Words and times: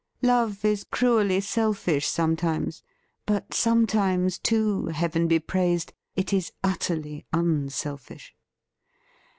Love 0.23 0.65
is 0.65 0.83
cruelly 0.83 1.39
selfish 1.39 2.07
sometimes, 2.07 2.81
but 3.27 3.53
sometimes, 3.53 4.39
too. 4.39 4.87
Heaven 4.87 5.27
be 5.27 5.37
praised! 5.37 5.93
it 6.15 6.33
is 6.33 6.51
utterly 6.63 7.27
unselfish. 7.31 8.33